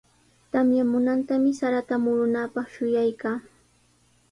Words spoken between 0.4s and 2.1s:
Tamyamunantami sarata